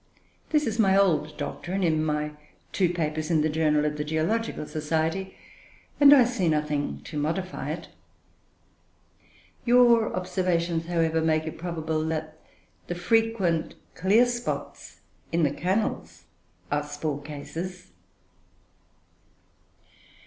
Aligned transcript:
This 0.49 0.65
is 0.65 0.79
my 0.79 0.97
old 0.97 1.37
doctrine 1.37 1.83
in 1.83 2.03
my 2.03 2.31
two 2.71 2.91
papers 2.91 3.29
in 3.29 3.41
the 3.41 3.49
"Journal 3.49 3.85
of 3.85 3.97
the 3.97 4.03
Geological 4.03 4.65
Society," 4.65 5.35
and 5.99 6.11
I 6.11 6.23
see 6.25 6.49
nothing 6.49 7.01
to 7.03 7.19
modify 7.19 7.69
it. 7.69 7.89
Your 9.63 10.11
observations, 10.15 10.87
however, 10.87 11.21
make 11.21 11.45
it 11.45 11.59
probable 11.59 12.03
that 12.05 12.39
the 12.87 12.95
frequent 12.95 13.75
clear 13.93 14.25
spots 14.25 15.01
in 15.31 15.43
the 15.43 15.51
cannels 15.51 16.23
are 16.71 16.81
spore 16.81 17.21
cases." 17.21 17.91